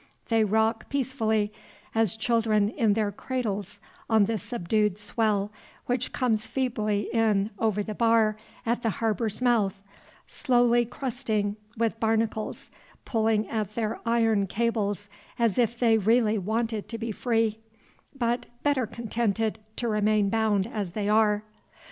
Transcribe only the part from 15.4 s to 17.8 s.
if they really wanted to be free;